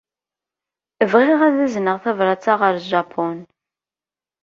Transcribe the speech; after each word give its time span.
Bɣiɣ 1.11 1.39
ad 1.47 1.57
azneɣ 1.65 1.97
tabṛat-a 2.03 2.53
ɣer 2.61 2.75
Japun. 2.89 3.39